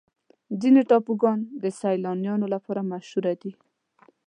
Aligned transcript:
ځینې 0.61 0.81
ټاپوګان 0.89 1.39
د 1.63 1.65
سیلانیانو 1.79 2.45
لپاره 2.53 2.81
مشهوره 2.91 3.33
دي. 3.41 3.51